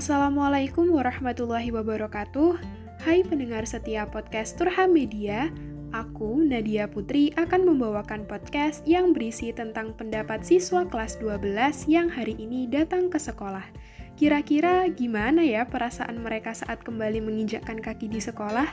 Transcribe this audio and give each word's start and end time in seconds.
Assalamualaikum 0.00 0.96
warahmatullahi 0.96 1.76
wabarakatuh. 1.76 2.56
Hai 3.04 3.20
pendengar 3.20 3.68
setia 3.68 4.08
podcast 4.08 4.56
Turha 4.56 4.88
Media, 4.88 5.52
aku 5.92 6.40
Nadia 6.40 6.88
Putri 6.88 7.36
akan 7.36 7.68
membawakan 7.68 8.24
podcast 8.24 8.80
yang 8.88 9.12
berisi 9.12 9.52
tentang 9.52 9.92
pendapat 9.92 10.40
siswa 10.40 10.88
kelas 10.88 11.20
12 11.20 11.44
yang 11.84 12.08
hari 12.08 12.32
ini 12.40 12.64
datang 12.64 13.12
ke 13.12 13.20
sekolah. 13.20 13.68
Kira-kira 14.16 14.88
gimana 14.88 15.44
ya 15.44 15.68
perasaan 15.68 16.24
mereka 16.24 16.56
saat 16.56 16.80
kembali 16.80 17.20
menginjakkan 17.20 17.76
kaki 17.84 18.08
di 18.08 18.24
sekolah? 18.24 18.72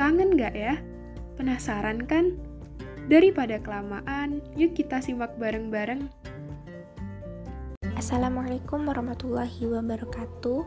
Kangen 0.00 0.32
gak 0.32 0.56
ya? 0.56 0.80
Penasaran 1.36 2.08
kan? 2.08 2.40
Daripada 3.12 3.60
kelamaan, 3.60 4.40
yuk 4.56 4.72
kita 4.72 5.04
simak 5.04 5.36
bareng-bareng 5.36 6.23
Assalamualaikum 8.04 8.84
warahmatullahi 8.84 9.64
wabarakatuh. 9.64 10.60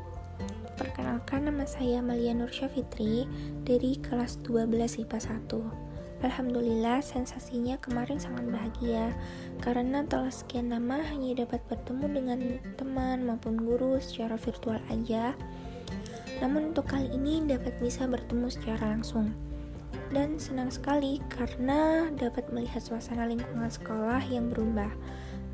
Perkenalkan 0.73 1.45
nama 1.45 1.69
saya 1.69 2.01
Malia 2.01 2.33
Nur 2.33 2.49
Syafitri 2.49 3.29
dari 3.61 3.93
kelas 4.01 4.41
12 4.41 5.05
IPA 5.05 5.45
1 5.45 6.25
Alhamdulillah 6.25 6.97
sensasinya 7.05 7.77
kemarin 7.77 8.17
sangat 8.17 8.41
bahagia 8.49 9.13
karena 9.61 10.01
telah 10.09 10.33
sekian 10.33 10.73
lama 10.73 10.97
hanya 11.13 11.45
dapat 11.45 11.61
bertemu 11.69 12.05
dengan 12.09 12.39
teman 12.73 13.29
maupun 13.29 13.61
guru 13.61 14.01
secara 14.01 14.33
virtual 14.33 14.81
aja. 14.89 15.37
Namun 16.41 16.73
untuk 16.73 16.89
kali 16.89 17.13
ini 17.13 17.45
dapat 17.45 17.77
bisa 17.77 18.09
bertemu 18.09 18.49
secara 18.49 18.97
langsung. 18.97 19.29
Dan 20.09 20.41
senang 20.41 20.73
sekali 20.73 21.21
karena 21.29 22.09
dapat 22.17 22.49
melihat 22.49 22.81
suasana 22.81 23.29
lingkungan 23.29 23.69
sekolah 23.69 24.25
yang 24.25 24.49
berubah 24.49 24.89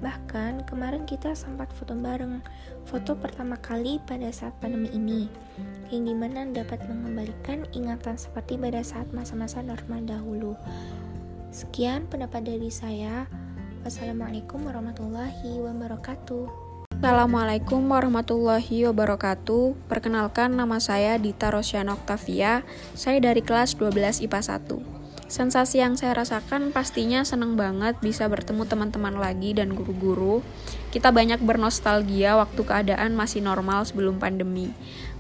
Bahkan 0.03 0.67
kemarin 0.67 1.07
kita 1.07 1.31
sempat 1.31 1.71
foto 1.71 1.95
bareng, 1.95 2.43
foto 2.83 3.15
pertama 3.15 3.55
kali 3.55 4.03
pada 4.03 4.27
saat 4.35 4.51
pandemi 4.59 4.91
ini, 4.91 5.31
yang 5.95 6.03
di 6.03 6.11
mana 6.11 6.43
dapat 6.51 6.83
mengembalikan 6.91 7.63
ingatan 7.71 8.19
seperti 8.19 8.59
pada 8.59 8.83
saat 8.83 9.07
masa-masa 9.15 9.63
normal 9.63 10.03
dahulu. 10.03 10.59
Sekian 11.55 12.03
pendapat 12.11 12.43
dari 12.43 12.67
saya. 12.67 13.31
Wassalamualaikum 13.87 14.67
warahmatullahi 14.67 15.63
wabarakatuh. 15.63 16.51
Assalamualaikum 16.99 17.83
warahmatullahi 17.87 18.87
wabarakatuh. 18.91 19.87
Perkenalkan 19.87 20.55
nama 20.55 20.83
saya 20.83 21.15
Dita 21.15 21.47
Rosyana 21.47 21.95
Octavia. 21.95 22.67
Saya 22.91 23.23
dari 23.23 23.39
kelas 23.39 23.75
12 23.79 24.23
IPA 24.23 24.39
1. 24.67 24.92
Sensasi 25.33 25.81
yang 25.81 25.97
saya 25.97 26.13
rasakan 26.13 26.69
pastinya 26.69 27.25
seneng 27.25 27.57
banget 27.57 27.97
bisa 28.05 28.29
bertemu 28.29 28.69
teman-teman 28.69 29.17
lagi 29.17 29.57
dan 29.57 29.73
guru-guru. 29.73 30.45
Kita 30.93 31.09
banyak 31.09 31.41
bernostalgia 31.41 32.37
waktu 32.37 32.61
keadaan 32.61 33.17
masih 33.17 33.41
normal 33.41 33.81
sebelum 33.81 34.21
pandemi. 34.21 34.69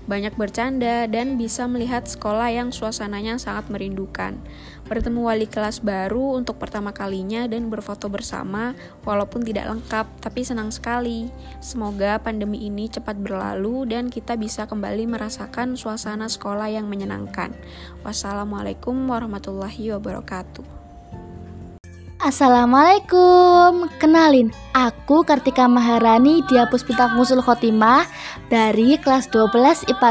Banyak 0.03 0.35
bercanda 0.35 1.07
dan 1.07 1.39
bisa 1.39 1.63
melihat 1.63 2.03
sekolah 2.03 2.51
yang 2.51 2.75
suasananya 2.75 3.39
sangat 3.39 3.71
merindukan. 3.71 4.35
Bertemu 4.83 5.31
wali 5.31 5.47
kelas 5.47 5.79
baru 5.79 6.35
untuk 6.35 6.59
pertama 6.59 6.91
kalinya 6.91 7.47
dan 7.47 7.71
berfoto 7.71 8.11
bersama 8.11 8.75
walaupun 9.07 9.47
tidak 9.47 9.71
lengkap, 9.71 10.05
tapi 10.19 10.43
senang 10.43 10.75
sekali. 10.75 11.31
Semoga 11.63 12.19
pandemi 12.19 12.67
ini 12.67 12.91
cepat 12.91 13.15
berlalu 13.15 13.87
dan 13.87 14.11
kita 14.11 14.35
bisa 14.35 14.67
kembali 14.67 15.07
merasakan 15.07 15.79
suasana 15.79 16.27
sekolah 16.27 16.67
yang 16.67 16.91
menyenangkan. 16.91 17.55
Wassalamualaikum 18.03 19.07
warahmatullahi 19.07 19.95
wabarakatuh. 19.95 20.82
Assalamualaikum, 22.23 23.91
kenalin, 23.99 24.47
aku 24.71 25.27
Kartika 25.27 25.67
Maharani 25.67 26.39
Dia 26.47 26.63
Puspita 26.71 27.11
Musul 27.11 27.43
Khotimah 27.43 28.07
dari 28.47 28.95
kelas 28.95 29.27
12 29.27 29.91
IPA 29.91 30.09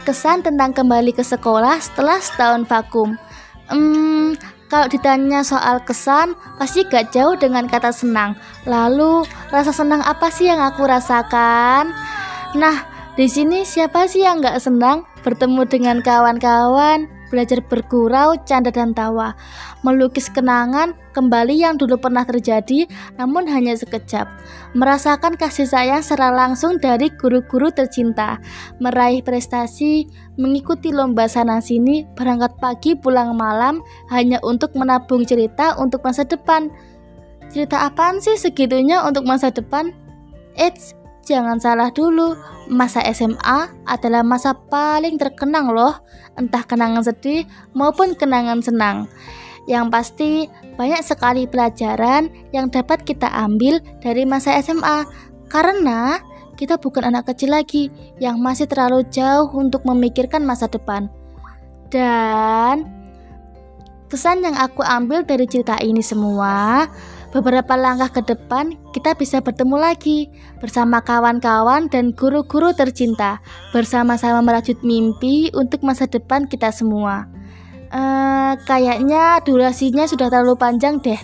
2 0.00 0.08
Kesan 0.08 0.40
tentang 0.40 0.72
kembali 0.72 1.12
ke 1.12 1.20
sekolah 1.20 1.76
setelah 1.76 2.16
setahun 2.16 2.64
vakum. 2.64 3.20
Hmm, 3.68 4.32
kalau 4.72 4.88
ditanya 4.88 5.44
soal 5.44 5.84
kesan, 5.84 6.32
pasti 6.56 6.88
gak 6.88 7.12
jauh 7.12 7.36
dengan 7.36 7.68
kata 7.68 7.92
senang. 7.92 8.32
Lalu, 8.64 9.28
rasa 9.52 9.76
senang 9.76 10.00
apa 10.00 10.32
sih 10.32 10.48
yang 10.48 10.64
aku 10.64 10.88
rasakan? 10.88 11.92
Nah, 12.56 12.88
di 13.12 13.28
sini 13.28 13.68
siapa 13.68 14.08
sih 14.08 14.24
yang 14.24 14.40
gak 14.40 14.56
senang? 14.56 15.04
Bertemu 15.20 15.68
dengan 15.68 16.00
kawan-kawan, 16.00 17.17
belajar 17.30 17.62
bergurau, 17.64 18.34
canda 18.44 18.72
dan 18.74 18.92
tawa, 18.96 19.36
melukis 19.86 20.26
kenangan 20.28 20.96
kembali 21.14 21.54
yang 21.54 21.78
dulu 21.78 21.96
pernah 22.00 22.26
terjadi 22.26 22.90
namun 23.16 23.46
hanya 23.46 23.78
sekejap, 23.78 24.26
merasakan 24.74 25.38
kasih 25.38 25.68
sayang 25.70 26.02
secara 26.02 26.34
langsung 26.34 26.82
dari 26.82 27.08
guru-guru 27.14 27.70
tercinta, 27.70 28.42
meraih 28.82 29.22
prestasi, 29.22 30.10
mengikuti 30.34 30.90
lomba 30.90 31.30
sana 31.30 31.62
sini, 31.62 32.04
berangkat 32.18 32.58
pagi 32.58 32.92
pulang 32.98 33.38
malam 33.38 33.80
hanya 34.10 34.42
untuk 34.42 34.74
menabung 34.74 35.22
cerita 35.22 35.78
untuk 35.78 36.02
masa 36.02 36.26
depan. 36.26 36.72
Cerita 37.48 37.88
apaan 37.88 38.20
sih 38.20 38.36
segitunya 38.36 39.00
untuk 39.06 39.24
masa 39.24 39.48
depan? 39.48 39.94
Eits, 40.58 40.97
Jangan 41.28 41.60
salah 41.60 41.92
dulu, 41.92 42.40
masa 42.72 43.04
SMA 43.12 43.68
adalah 43.84 44.24
masa 44.24 44.56
paling 44.56 45.20
terkenang 45.20 45.68
loh, 45.76 46.00
entah 46.40 46.64
kenangan 46.64 47.04
sedih 47.04 47.44
maupun 47.76 48.16
kenangan 48.16 48.64
senang. 48.64 49.12
Yang 49.68 49.86
pasti 49.92 50.30
banyak 50.80 51.04
sekali 51.04 51.44
pelajaran 51.44 52.32
yang 52.56 52.72
dapat 52.72 53.04
kita 53.04 53.28
ambil 53.28 53.76
dari 54.00 54.24
masa 54.24 54.56
SMA 54.64 55.04
karena 55.52 56.16
kita 56.56 56.80
bukan 56.80 57.12
anak 57.12 57.28
kecil 57.28 57.52
lagi 57.52 57.92
yang 58.16 58.40
masih 58.40 58.64
terlalu 58.64 59.04
jauh 59.12 59.52
untuk 59.52 59.84
memikirkan 59.84 60.48
masa 60.48 60.64
depan. 60.64 61.12
Dan 61.92 62.97
kesan 64.08 64.42
yang 64.42 64.56
aku 64.56 64.80
ambil 64.82 65.22
dari 65.22 65.44
cerita 65.44 65.76
ini 65.78 66.00
semua 66.00 66.88
Beberapa 67.28 67.76
langkah 67.76 68.08
ke 68.08 68.22
depan, 68.24 68.72
kita 68.96 69.12
bisa 69.12 69.44
bertemu 69.44 69.76
lagi 69.76 70.32
bersama 70.64 71.04
kawan-kawan 71.04 71.92
dan 71.92 72.16
guru-guru 72.16 72.72
tercinta, 72.72 73.44
bersama-sama 73.76 74.40
merajut 74.40 74.80
mimpi 74.80 75.52
untuk 75.52 75.84
masa 75.84 76.08
depan 76.08 76.48
kita 76.48 76.72
semua. 76.72 77.28
Uh, 77.92 78.56
kayaknya 78.64 79.44
durasinya 79.44 80.08
sudah 80.08 80.32
terlalu 80.32 80.56
panjang 80.56 81.04
deh. 81.04 81.20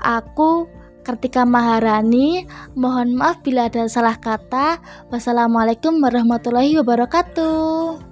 Aku 0.00 0.72
Kartika 1.04 1.44
Maharani, 1.44 2.48
mohon 2.72 3.12
maaf 3.16 3.44
bila 3.44 3.68
ada 3.68 3.88
salah 3.92 4.16
kata. 4.16 4.80
Wassalamualaikum 5.12 6.00
warahmatullahi 6.00 6.80
wabarakatuh. 6.80 8.07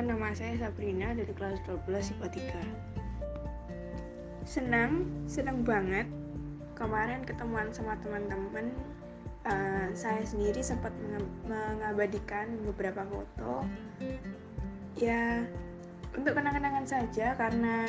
Perkenalkan 0.00 0.16
nama 0.16 0.32
saya 0.32 0.56
Sabrina 0.56 1.12
dari 1.12 1.28
kelas 1.36 1.60
12 1.68 2.16
IPA 2.16 2.28
3 4.48 4.48
senang 4.48 5.04
senang 5.28 5.60
banget. 5.60 6.08
Kemarin 6.72 7.20
ketemuan 7.28 7.68
sama 7.68 8.00
teman-teman 8.00 8.72
uh, 9.44 9.92
saya 9.92 10.24
sendiri 10.24 10.64
sempat 10.64 10.88
mengabadikan 11.44 12.48
beberapa 12.64 13.04
foto. 13.12 13.68
Ya 14.96 15.44
untuk 16.16 16.32
kenang-kenangan 16.32 16.88
saja 16.88 17.36
karena 17.36 17.84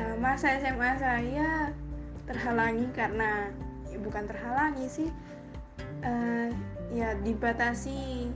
uh, 0.00 0.16
masa 0.16 0.64
SMA 0.64 0.96
saya 0.96 1.76
terhalangi 2.24 2.88
karena 2.96 3.52
ya 3.92 4.00
bukan 4.00 4.24
terhalangi 4.24 4.88
sih 4.88 5.12
uh, 6.08 6.48
ya 6.88 7.12
dibatasi 7.20 8.32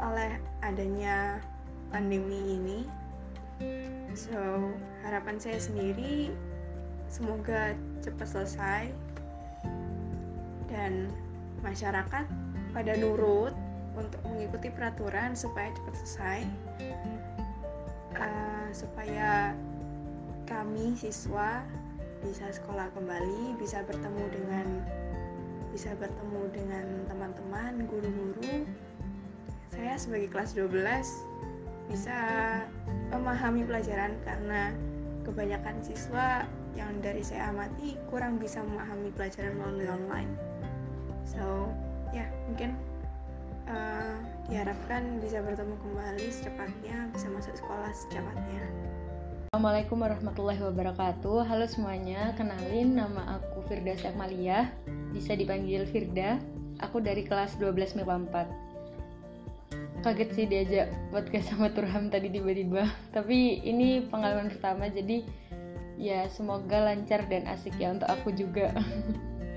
oleh 0.00 0.40
adanya 0.64 1.44
pandemi 1.94 2.58
ini. 2.58 2.80
So 4.18 4.34
harapan 5.06 5.38
saya 5.38 5.62
sendiri 5.62 6.34
semoga 7.06 7.78
cepat 8.02 8.26
selesai 8.26 8.90
dan 10.66 11.06
masyarakat 11.62 12.26
pada 12.74 12.92
nurut 12.98 13.54
untuk 13.94 14.18
mengikuti 14.26 14.74
peraturan 14.74 15.38
supaya 15.38 15.70
cepat 15.70 15.94
selesai. 16.02 16.40
Uh, 18.18 18.66
supaya 18.74 19.54
kami 20.50 20.98
siswa 20.98 21.62
bisa 22.26 22.50
sekolah 22.50 22.90
kembali 22.94 23.54
bisa 23.58 23.86
bertemu 23.86 24.24
dengan 24.34 24.66
bisa 25.70 25.94
bertemu 25.98 26.42
dengan 26.50 26.86
teman-teman 27.06 27.86
guru-guru. 27.86 28.66
Saya 29.74 29.98
sebagai 29.98 30.30
kelas 30.30 30.54
12 30.54 31.33
bisa 31.88 32.18
memahami 33.12 33.64
pelajaran 33.68 34.16
karena 34.24 34.72
kebanyakan 35.24 35.80
siswa 35.80 36.44
yang 36.74 36.90
dari 37.00 37.22
saya 37.22 37.54
amati 37.54 37.94
kurang 38.10 38.36
bisa 38.42 38.60
memahami 38.60 39.14
pelajaran 39.14 39.54
melalui 39.56 39.88
online. 39.88 40.30
So, 41.24 41.70
ya 42.10 42.26
yeah, 42.26 42.28
mungkin 42.50 42.70
uh, 43.70 44.16
diharapkan 44.50 45.22
bisa 45.22 45.40
bertemu 45.40 45.74
kembali 45.80 46.26
secepatnya, 46.28 47.08
bisa 47.14 47.26
masuk 47.32 47.54
sekolah 47.56 47.90
secepatnya. 47.94 48.64
Assalamualaikum 49.54 50.02
warahmatullahi 50.02 50.60
wabarakatuh. 50.66 51.46
Halo 51.46 51.64
semuanya, 51.70 52.34
kenalin 52.34 52.98
nama 52.98 53.38
aku 53.38 53.62
Firda 53.70 53.94
Syakmalia, 53.94 54.74
bisa 55.14 55.38
dipanggil 55.38 55.86
Firda. 55.86 56.42
aku 56.82 56.98
dari 56.98 57.22
kelas 57.22 57.54
12 57.62 58.02
MIPA 58.02 58.34
4 58.34 58.73
kaget 60.04 60.30
sih 60.36 60.44
diajak 60.44 60.92
podcast 61.08 61.48
sama 61.48 61.72
Turham 61.72 62.12
tadi 62.12 62.28
tiba-tiba. 62.28 62.84
Tapi 63.08 63.64
ini 63.64 64.04
pengalaman 64.04 64.52
pertama 64.52 64.84
jadi 64.92 65.24
ya 65.96 66.28
semoga 66.28 66.92
lancar 66.92 67.24
dan 67.32 67.48
asik 67.48 67.72
ya 67.80 67.88
untuk 67.96 68.12
aku 68.12 68.28
juga. 68.36 68.68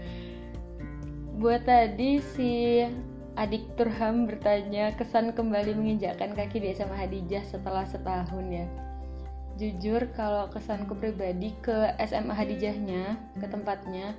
Buat 1.44 1.68
tadi 1.68 2.24
si 2.24 2.80
adik 3.36 3.76
Turham 3.76 4.24
bertanya 4.24 4.96
kesan 4.96 5.36
kembali 5.36 5.76
menginjakkan 5.76 6.32
kaki 6.32 6.64
di 6.64 6.72
SMA 6.72 6.96
Hadijah 6.96 7.44
setelah 7.44 7.84
setahun 7.84 8.48
ya. 8.48 8.66
Jujur 9.60 10.08
kalau 10.16 10.48
kesanku 10.48 10.96
pribadi 10.96 11.52
ke 11.60 11.92
SMA 12.08 12.32
Hadijahnya 12.32 13.20
ke 13.36 13.52
tempatnya 13.52 14.16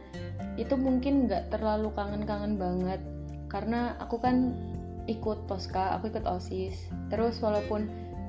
itu 0.60 0.76
mungkin 0.76 1.24
nggak 1.24 1.56
terlalu 1.56 1.88
kangen-kangen 1.96 2.60
banget. 2.60 3.00
Karena 3.48 3.96
aku 3.96 4.20
kan 4.20 4.52
ikut 5.08 5.49
poska 5.49 5.96
aku 5.96 6.12
ikut 6.12 6.28
osis. 6.28 6.76
Terus 7.08 7.40
walaupun 7.40 7.88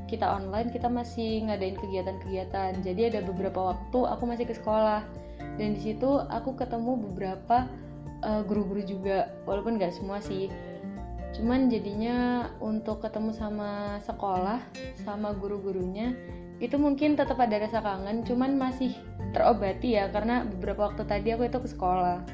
kita 0.10 0.26
online 0.26 0.74
kita 0.74 0.90
masih 0.90 1.46
ngadain 1.46 1.78
kegiatan-kegiatan. 1.78 2.82
Jadi 2.82 3.02
ada 3.14 3.20
beberapa 3.22 3.76
waktu 3.76 4.00
aku 4.10 4.24
masih 4.26 4.50
ke 4.50 4.58
sekolah. 4.58 5.06
Dan 5.60 5.78
di 5.78 5.92
situ 5.92 6.24
aku 6.32 6.56
ketemu 6.58 6.98
beberapa 7.12 7.70
uh, 8.26 8.42
guru-guru 8.48 8.82
juga. 8.82 9.30
Walaupun 9.46 9.78
nggak 9.78 9.94
semua 9.94 10.18
sih. 10.24 10.50
Cuman 11.38 11.70
jadinya 11.70 12.50
untuk 12.58 13.06
ketemu 13.06 13.38
sama 13.38 14.02
sekolah 14.02 14.66
sama 15.06 15.30
guru-gurunya 15.38 16.18
itu 16.60 16.76
mungkin 16.76 17.16
tetap 17.16 17.40
ada 17.40 17.56
rasa 17.56 17.80
kangen 17.80 18.26
cuman 18.26 18.58
masih 18.58 18.98
terobati 19.32 19.94
ya. 20.00 20.10
Karena 20.10 20.42
beberapa 20.42 20.90
waktu 20.90 21.06
tadi 21.06 21.38
aku 21.38 21.46
itu 21.46 21.60
ke 21.62 21.70
sekolah. 21.70 22.26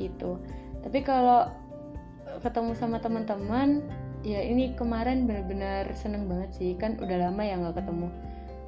Itu. 0.00 0.40
Tapi 0.80 1.04
kalau 1.04 1.63
ketemu 2.42 2.72
sama 2.74 2.98
teman-teman 2.98 3.84
ya 4.24 4.40
ini 4.40 4.72
kemarin 4.74 5.28
benar-benar 5.28 5.92
seneng 5.94 6.26
banget 6.26 6.50
sih. 6.56 6.70
Kan 6.80 6.96
udah 6.98 7.28
lama 7.28 7.42
ya 7.44 7.60
nggak 7.60 7.78
ketemu. 7.78 8.08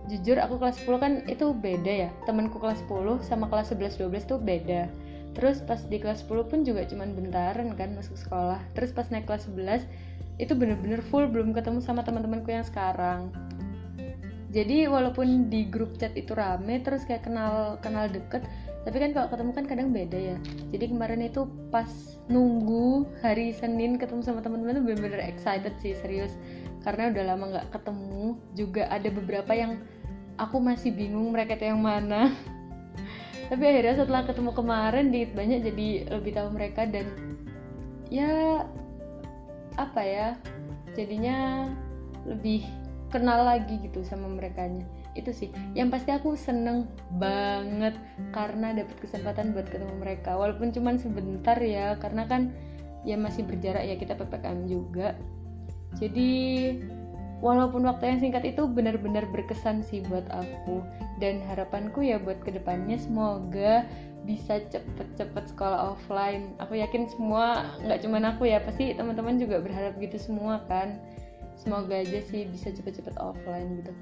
Jujur 0.07 0.37
aku 0.39 0.55
kelas 0.63 0.79
10 0.87 1.03
kan 1.03 1.13
itu 1.27 1.51
beda 1.51 1.93
ya. 2.07 2.11
Temanku 2.29 2.63
kelas 2.63 2.79
10 2.87 3.27
sama 3.27 3.51
kelas 3.51 3.75
11 3.75 3.99
12 3.99 4.31
tuh 4.31 4.39
beda. 4.39 4.87
Terus 5.35 5.61
pas 5.65 5.83
di 5.83 5.99
kelas 5.99 6.23
10 6.23 6.47
pun 6.47 6.63
juga 6.63 6.87
cuman 6.87 7.13
bentaran 7.17 7.75
kan 7.75 7.97
masuk 7.99 8.15
sekolah. 8.15 8.63
Terus 8.79 8.95
pas 8.95 9.11
naik 9.11 9.27
kelas 9.27 9.51
11 9.51 9.83
itu 10.37 10.53
bener-bener 10.53 11.01
full 11.01 11.27
belum 11.27 11.57
ketemu 11.57 11.81
sama 11.81 12.05
teman-temanku 12.05 12.53
yang 12.53 12.65
sekarang. 12.65 13.33
Jadi 14.57 14.89
walaupun 14.89 15.53
di 15.53 15.69
grup 15.69 16.01
chat 16.01 16.17
itu 16.17 16.33
rame 16.33 16.81
terus 16.81 17.05
kayak 17.05 17.29
kenal 17.29 17.77
kenal 17.85 18.09
deket 18.09 18.47
tapi 18.87 19.03
kan 19.03 19.11
kalau 19.11 19.27
ketemu 19.27 19.50
kan 19.50 19.65
kadang 19.67 19.88
beda 19.91 20.15
ya. 20.15 20.37
Jadi 20.71 20.94
kemarin 20.94 21.27
itu 21.27 21.50
pas 21.75 21.91
nunggu 22.31 23.03
hari 23.19 23.50
Senin 23.50 23.99
ketemu 23.99 24.23
sama 24.23 24.38
teman-teman 24.47 24.79
tuh 24.79 24.85
bener-bener 24.87 25.27
excited 25.27 25.75
sih 25.83 25.99
serius. 25.99 26.38
Karena 26.87 27.11
udah 27.11 27.35
lama 27.35 27.44
nggak 27.50 27.75
ketemu 27.75 28.38
juga 28.55 28.87
ada 28.87 29.11
beberapa 29.11 29.50
yang 29.59 29.83
aku 30.38 30.62
masih 30.62 30.94
bingung 30.94 31.35
mereka 31.35 31.59
itu 31.59 31.67
yang 31.67 31.83
mana. 31.83 32.31
Tapi 33.50 33.62
akhirnya 33.67 34.06
setelah 34.06 34.23
ketemu 34.23 34.50
kemarin 34.55 35.06
di 35.11 35.21
banyak 35.35 35.67
jadi 35.67 35.89
lebih 36.23 36.32
tahu 36.39 36.49
mereka 36.55 36.87
dan 36.87 37.11
ya 38.06 38.62
apa 39.75 39.99
ya 39.99 40.29
jadinya 40.94 41.67
lebih 42.23 42.62
kenal 43.11 43.43
lagi 43.43 43.82
gitu 43.82 44.06
sama 44.06 44.31
mereka 44.31 44.71
itu 45.17 45.33
sih. 45.33 45.49
Yang 45.73 45.89
pasti 45.99 46.11
aku 46.13 46.37
seneng 46.37 46.87
banget 47.17 47.97
karena 48.31 48.77
dapat 48.77 48.97
kesempatan 49.01 49.57
buat 49.57 49.67
ketemu 49.69 49.95
mereka. 49.99 50.37
Walaupun 50.37 50.71
cuman 50.71 51.01
sebentar 51.01 51.57
ya 51.59 51.97
karena 51.97 52.29
kan 52.29 52.53
ya 53.07 53.15
masih 53.15 53.47
berjarak 53.47 53.87
ya 53.87 53.95
kita 53.97 54.19
ppkm 54.19 54.69
juga. 54.69 55.17
Jadi 55.97 56.33
walaupun 57.41 57.85
waktu 57.89 58.17
yang 58.17 58.21
singkat 58.21 58.45
itu 58.45 58.69
benar-benar 58.69 59.25
berkesan 59.33 59.81
sih 59.81 60.05
buat 60.05 60.27
aku. 60.29 60.85
Dan 61.17 61.41
harapanku 61.49 62.05
ya 62.05 62.21
buat 62.21 62.43
ke 62.45 62.53
depannya 62.53 63.01
semoga 63.01 63.89
bisa 64.27 64.59
cepet-cepet 64.69 65.45
sekolah 65.55 65.97
offline. 65.97 66.53
Aku 66.59 66.75
yakin 66.77 67.07
semua 67.09 67.73
nggak 67.81 68.03
cuman 68.05 68.23
aku 68.35 68.51
ya 68.51 68.59
pasti 68.61 68.93
teman-teman 68.93 69.39
juga 69.39 69.63
berharap 69.63 69.97
gitu 70.03 70.19
semua 70.19 70.61
kan. 70.67 70.99
Semoga 71.57 72.05
aja 72.05 72.21
sih 72.21 72.45
bisa 72.45 72.69
cepet-cepet 72.69 73.17
offline 73.17 73.81
gitu 73.81 73.95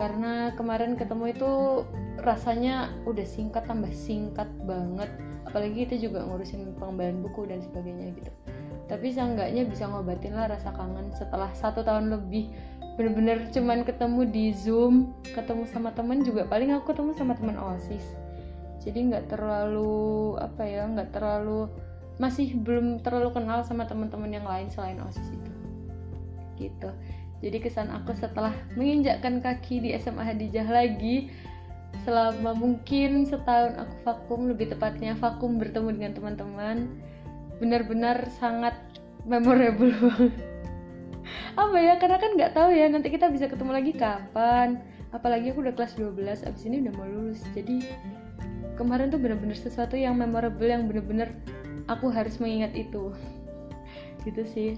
karena 0.00 0.56
kemarin 0.56 0.96
ketemu 0.96 1.36
itu 1.36 1.50
rasanya 2.24 2.88
udah 3.04 3.26
singkat 3.28 3.68
tambah 3.68 3.92
singkat 3.92 4.48
banget. 4.64 5.12
Apalagi 5.44 5.84
kita 5.84 6.00
juga 6.00 6.24
ngurusin 6.24 6.72
pengembangan 6.80 7.20
buku 7.20 7.44
dan 7.52 7.60
sebagainya 7.60 8.16
gitu. 8.16 8.32
Tapi 8.88 9.12
seenggaknya 9.12 9.68
bisa 9.68 9.86
ngobatin 9.86 10.32
lah 10.32 10.48
rasa 10.48 10.72
kangen 10.72 11.12
setelah 11.12 11.52
satu 11.52 11.84
tahun 11.84 12.08
lebih. 12.08 12.48
Bener-bener 12.96 13.52
cuman 13.52 13.84
ketemu 13.84 14.24
di 14.24 14.56
zoom 14.56 15.12
ketemu 15.36 15.68
sama 15.68 15.92
temen 15.92 16.24
juga. 16.24 16.48
Paling 16.48 16.72
aku 16.72 16.96
ketemu 16.96 17.12
sama 17.12 17.36
teman 17.36 17.60
osis 17.60 18.16
jadi 18.80 18.98
nggak 19.12 19.36
terlalu 19.36 20.34
apa 20.40 20.64
ya 20.64 20.88
nggak 20.88 21.12
terlalu 21.12 21.68
masih 22.16 22.56
belum 22.56 23.00
terlalu 23.04 23.32
kenal 23.32 23.64
sama 23.64 23.84
teman-teman 23.84 24.32
yang 24.32 24.44
lain 24.48 24.68
selain 24.72 25.00
osis 25.04 25.24
itu. 25.24 25.52
Gitu 26.56 26.90
jadi 27.40 27.56
kesan 27.60 27.88
aku 27.88 28.12
setelah 28.16 28.52
menginjakkan 28.76 29.40
kaki 29.40 29.80
di 29.80 29.90
SMA 29.96 30.24
Hadijah 30.24 30.68
lagi 30.68 31.32
selama 32.04 32.56
mungkin 32.56 33.28
setahun 33.28 33.76
aku 33.76 33.94
vakum 34.04 34.48
lebih 34.48 34.72
tepatnya 34.72 35.16
vakum 35.16 35.60
bertemu 35.60 35.88
dengan 35.96 36.12
teman-teman 36.16 36.76
benar-benar 37.60 38.24
sangat 38.40 38.72
memorable 39.28 39.92
apa 41.58 41.76
ya 41.76 41.94
karena 41.98 42.16
kan 42.18 42.30
nggak 42.34 42.52
tahu 42.54 42.70
ya 42.72 42.86
nanti 42.88 43.08
kita 43.10 43.30
bisa 43.30 43.50
ketemu 43.50 43.72
lagi 43.74 43.92
kapan. 43.94 44.80
Apalagi 45.10 45.50
aku 45.50 45.66
udah 45.66 45.74
kelas 45.74 45.98
12 45.98 46.46
abis 46.46 46.62
ini 46.70 46.86
udah 46.86 46.92
mau 46.94 47.06
lulus. 47.06 47.42
Jadi 47.52 47.82
kemarin 48.78 49.10
tuh 49.10 49.18
bener-bener 49.18 49.58
sesuatu 49.58 49.98
yang 49.98 50.14
memorable 50.14 50.66
yang 50.66 50.86
bener-bener 50.86 51.34
aku 51.90 52.08
harus 52.08 52.38
mengingat 52.38 52.72
itu. 52.78 53.10
Gitu 54.26 54.42
sih 54.46 54.70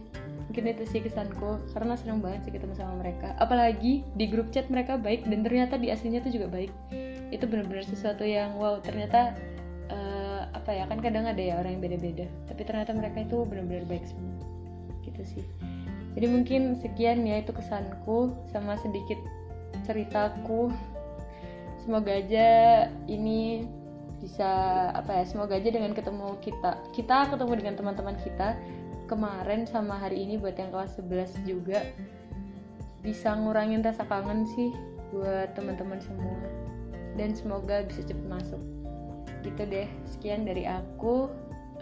mungkin 0.49 0.65
itu 0.73 0.85
sih 0.89 1.01
kesanku. 1.03 1.61
Karena 1.75 1.95
senang 1.99 2.23
banget 2.25 2.49
sih 2.49 2.53
ketemu 2.55 2.75
sama 2.79 3.03
mereka. 3.03 3.35
Apalagi 3.39 4.07
di 4.17 4.25
grup 4.31 4.51
chat 4.51 4.67
mereka 4.69 4.99
baik 4.99 5.27
dan 5.27 5.45
ternyata 5.45 5.77
di 5.77 5.93
aslinya 5.93 6.23
tuh 6.25 6.33
juga 6.35 6.51
baik. 6.51 6.73
Itu 7.31 7.45
benar-benar 7.49 7.85
sesuatu 7.87 8.23
yang 8.27 8.57
wow 8.57 8.81
ternyata 8.81 9.37
uh, 9.89 10.49
apa 10.53 10.71
ya 10.73 10.85
kan 10.89 11.01
kadang 11.01 11.25
ada 11.29 11.41
ya 11.41 11.59
orang 11.59 11.79
yang 11.79 11.83
beda-beda. 11.83 12.27
Tapi 12.49 12.63
ternyata 12.67 12.93
mereka 12.95 13.25
itu 13.25 13.45
benar-benar 13.47 13.85
baik 13.87 14.05
semua. 14.07 14.35
Gitu 15.07 15.23
sih. 15.25 15.45
Jadi 16.13 16.27
mungkin 16.29 16.77
sekian 16.77 17.25
ya 17.25 17.41
itu 17.41 17.57
kesanku 17.57 18.37
sama 18.53 18.77
sedikit 18.81 19.19
ceritaku. 19.89 20.69
Semoga 21.83 22.15
aja 22.15 22.47
ini 23.11 23.67
bisa 24.23 24.47
apa 24.95 25.19
ya 25.19 25.25
semoga 25.27 25.59
aja 25.59 25.67
dengan 25.75 25.91
ketemu 25.99 26.39
kita 26.39 26.79
kita 26.95 27.27
ketemu 27.35 27.53
dengan 27.59 27.75
teman-teman 27.75 28.15
kita 28.23 28.55
kemarin 29.13 29.69
sama 29.69 30.01
hari 30.01 30.25
ini 30.25 30.41
buat 30.41 30.57
yang 30.57 30.73
kelas 30.73 30.97
11 30.97 31.45
juga 31.45 31.85
bisa 33.05 33.37
ngurangin 33.37 33.85
rasa 33.85 34.09
kangen 34.09 34.49
sih 34.57 34.73
buat 35.13 35.53
teman-teman 35.53 36.01
semua. 36.01 36.41
Dan 37.21 37.37
semoga 37.37 37.85
bisa 37.85 38.01
cepet 38.01 38.25
masuk. 38.25 38.63
Gitu 39.45 39.69
deh 39.69 39.85
sekian 40.09 40.49
dari 40.49 40.65
aku. 40.65 41.29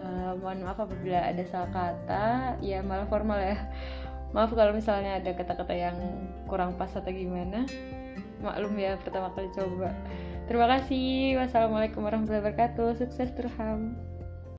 Uh, 0.00 0.32
mohon 0.42 0.66
maaf 0.66 0.82
apabila 0.82 1.22
ada 1.22 1.46
salah 1.46 1.70
kata. 1.70 2.58
Ya 2.58 2.82
malah 2.82 3.06
formal 3.06 3.38
ya. 3.38 3.62
Maaf 4.34 4.50
kalau 4.50 4.74
misalnya 4.74 5.22
ada 5.22 5.30
kata-kata 5.30 5.70
yang 5.70 5.94
kurang 6.50 6.74
pas 6.74 6.90
atau 6.90 7.14
gimana. 7.14 7.62
Maklum 8.42 8.74
ya 8.74 8.98
pertama 8.98 9.30
kali 9.38 9.46
coba. 9.54 9.94
Terima 10.50 10.66
kasih. 10.66 11.38
Wassalamualaikum 11.38 12.02
warahmatullahi 12.02 12.42
wabarakatuh. 12.42 12.98
Sukses 12.98 13.30
terham 13.38 13.94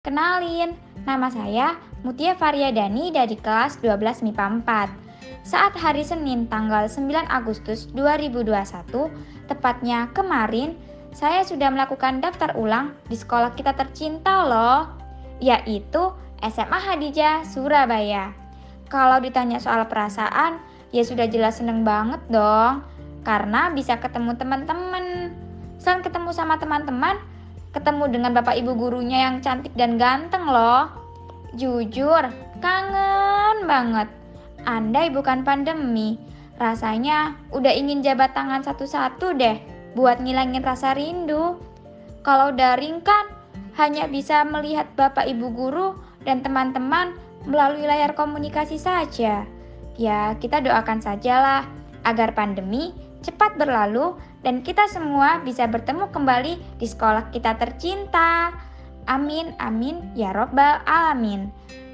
Kenalin, 0.02 0.74
nama 1.06 1.30
saya 1.30 1.78
Mutia 2.02 2.34
Faryadani 2.34 3.14
dari 3.14 3.38
kelas 3.38 3.78
12 3.86 4.26
MIPA 4.26 4.66
4. 4.66 5.46
Saat 5.46 5.78
hari 5.78 6.02
Senin 6.02 6.50
tanggal 6.50 6.90
9 6.90 7.06
Agustus 7.30 7.86
2021, 7.94 8.50
tepatnya 9.46 10.10
kemarin, 10.10 10.74
saya 11.14 11.46
sudah 11.46 11.70
melakukan 11.70 12.18
daftar 12.18 12.58
ulang 12.58 12.98
di 13.14 13.14
sekolah 13.14 13.54
kita 13.54 13.78
tercinta 13.78 14.42
loh, 14.42 14.90
yaitu 15.38 16.10
SMA 16.50 16.82
Hadijah 16.82 17.46
Surabaya. 17.46 18.34
Kalau 18.90 19.22
ditanya 19.22 19.62
soal 19.62 19.86
perasaan, 19.86 20.66
ya 20.90 21.06
sudah 21.06 21.30
jelas 21.30 21.62
seneng 21.62 21.86
banget 21.86 22.26
dong, 22.26 22.82
karena 23.22 23.70
bisa 23.70 24.02
ketemu 24.02 24.34
teman-teman. 24.34 25.30
Selain 25.78 26.02
ketemu 26.02 26.34
sama 26.34 26.58
teman-teman, 26.58 27.22
ketemu 27.72 28.12
dengan 28.12 28.32
bapak 28.36 28.56
ibu 28.60 28.76
gurunya 28.76 29.28
yang 29.28 29.40
cantik 29.40 29.72
dan 29.76 29.96
ganteng 29.96 30.48
loh. 30.48 30.92
Jujur, 31.56 32.32
kangen 32.64 33.68
banget. 33.68 34.08
Andai 34.64 35.10
bukan 35.10 35.44
pandemi, 35.44 36.16
rasanya 36.62 37.36
udah 37.52 37.74
ingin 37.74 38.06
jabat 38.06 38.32
tangan 38.38 38.62
satu-satu 38.62 39.34
deh 39.36 39.58
buat 39.98 40.22
ngilangin 40.22 40.64
rasa 40.64 40.96
rindu. 40.96 41.60
Kalau 42.22 42.54
daring 42.54 43.02
kan 43.02 43.28
hanya 43.76 44.06
bisa 44.06 44.46
melihat 44.46 44.86
bapak 44.94 45.26
ibu 45.26 45.50
guru 45.50 45.98
dan 46.22 46.46
teman-teman 46.46 47.18
melalui 47.50 47.90
layar 47.90 48.14
komunikasi 48.14 48.78
saja. 48.78 49.44
Ya, 49.98 50.20
kita 50.38 50.62
doakan 50.62 51.02
sajalah 51.02 51.66
agar 52.06 52.34
pandemi 52.38 52.94
cepat 53.22 53.56
berlalu 53.56 54.18
dan 54.42 54.66
kita 54.66 54.90
semua 54.90 55.40
bisa 55.46 55.70
bertemu 55.70 56.10
kembali 56.10 56.54
di 56.82 56.86
sekolah 56.90 57.30
kita 57.30 57.58
tercinta. 57.58 58.54
Amin, 59.10 59.54
amin, 59.58 60.14
ya 60.14 60.34
robbal 60.34 60.82
alamin. 60.86 61.50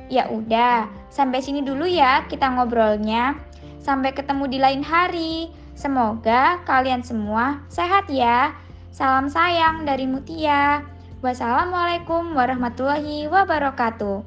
Ya 0.07 0.31
udah, 0.31 0.87
sampai 1.11 1.43
sini 1.43 1.63
dulu 1.63 1.83
ya 1.87 2.23
kita 2.31 2.47
ngobrolnya. 2.47 3.35
Sampai 3.83 4.11
ketemu 4.11 4.43
di 4.51 4.59
lain 4.59 4.83
hari. 4.83 5.51
Semoga 5.77 6.63
kalian 6.65 7.03
semua 7.03 7.63
sehat 7.69 8.09
ya. 8.11 8.55
Salam 8.91 9.29
sayang 9.29 9.85
dari 9.85 10.09
Mutia. 10.09 10.81
Wassalamualaikum 11.21 12.33
warahmatullahi 12.33 13.29
wabarakatuh. 13.29 14.25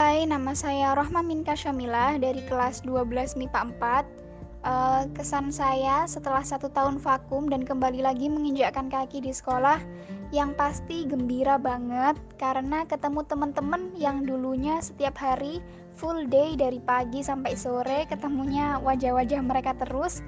Hai, 0.00 0.24
nama 0.24 0.56
saya 0.56 0.96
Rohma 0.96 1.20
Minka 1.20 1.52
Syamilah 1.52 2.16
dari 2.16 2.40
kelas 2.48 2.82
12 2.88 3.36
MIPA 3.36 3.60
4. 3.76 4.19
Uh, 4.60 5.08
kesan 5.16 5.48
saya 5.48 6.04
setelah 6.04 6.44
satu 6.44 6.68
tahun 6.68 7.00
vakum 7.00 7.48
dan 7.48 7.64
kembali 7.64 8.04
lagi 8.04 8.28
menginjakkan 8.28 8.92
kaki 8.92 9.24
di 9.24 9.32
sekolah 9.32 9.80
yang 10.36 10.52
pasti 10.52 11.08
gembira 11.08 11.56
banget 11.56 12.20
karena 12.36 12.84
ketemu 12.84 13.24
teman-teman 13.24 13.88
yang 13.96 14.20
dulunya 14.20 14.76
setiap 14.84 15.16
hari 15.16 15.64
full 15.96 16.28
day 16.28 16.60
dari 16.60 16.76
pagi 16.76 17.24
sampai 17.24 17.56
sore 17.56 18.04
ketemunya 18.04 18.76
wajah-wajah 18.84 19.40
mereka 19.40 19.72
terus 19.80 20.20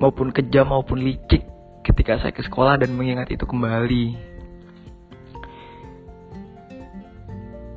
maupun 0.00 0.32
kejam 0.32 0.72
maupun 0.72 1.04
licik 1.04 1.44
ketika 1.84 2.16
saya 2.16 2.32
ke 2.32 2.40
sekolah 2.40 2.80
dan 2.80 2.96
mengingat 2.96 3.28
itu 3.28 3.44
kembali. 3.44 4.16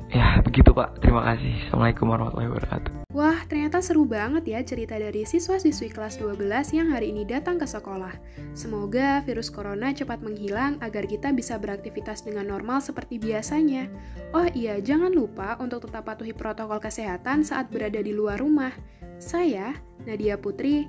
Ya, 0.08 0.40
begitu 0.40 0.72
Pak. 0.72 1.04
Terima 1.04 1.20
kasih. 1.28 1.68
Assalamualaikum 1.68 2.08
warahmatullahi 2.08 2.48
wabarakatuh. 2.48 2.97
Wah, 3.16 3.40
ternyata 3.48 3.80
seru 3.80 4.04
banget 4.04 4.44
ya 4.44 4.60
cerita 4.60 4.92
dari 5.00 5.24
siswa-siswi 5.24 5.96
kelas 5.96 6.20
12 6.20 6.44
yang 6.76 6.92
hari 6.92 7.08
ini 7.08 7.24
datang 7.24 7.56
ke 7.56 7.64
sekolah. 7.64 8.12
Semoga 8.52 9.24
virus 9.24 9.48
corona 9.48 9.96
cepat 9.96 10.20
menghilang 10.20 10.76
agar 10.84 11.08
kita 11.08 11.32
bisa 11.32 11.56
beraktivitas 11.56 12.20
dengan 12.20 12.52
normal 12.52 12.84
seperti 12.84 13.16
biasanya. 13.16 13.88
Oh 14.36 14.44
iya, 14.52 14.76
jangan 14.84 15.16
lupa 15.16 15.56
untuk 15.56 15.88
tetap 15.88 16.04
patuhi 16.04 16.36
protokol 16.36 16.84
kesehatan 16.84 17.48
saat 17.48 17.72
berada 17.72 17.96
di 17.96 18.12
luar 18.12 18.44
rumah. 18.44 18.76
Saya, 19.16 19.72
Nadia 20.04 20.36
Putri, 20.36 20.84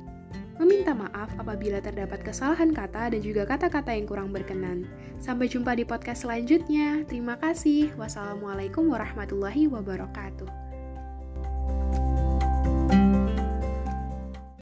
meminta 0.59 0.91
maaf 0.91 1.31
apabila 1.39 1.79
terdapat 1.79 2.19
kesalahan 2.19 2.75
kata 2.75 3.15
dan 3.15 3.23
juga 3.23 3.47
kata-kata 3.47 3.95
yang 3.95 4.03
kurang 4.03 4.35
berkenan. 4.35 4.83
Sampai 5.23 5.47
jumpa 5.47 5.71
di 5.71 5.87
podcast 5.87 6.27
selanjutnya. 6.27 7.07
Terima 7.07 7.39
kasih. 7.39 7.95
Wassalamualaikum 7.95 8.91
warahmatullahi 8.91 9.71
wabarakatuh. 9.71 10.68